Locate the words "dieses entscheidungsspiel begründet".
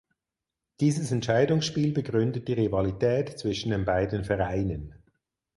0.79-2.47